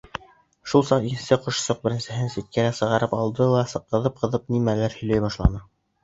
[0.69, 5.61] Шул саҡ икенсе ҡошсоҡ беренсеһен ситкәрәк саҡырып алды ла ҡыҙып-ҡыҙып, нимәлер һөйләй башланы.